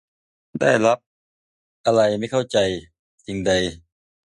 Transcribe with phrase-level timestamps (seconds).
[0.59, 0.97] ได้รับ
[1.85, 2.57] อะไรไม่เข้าใจ
[3.25, 3.51] สิ่งใด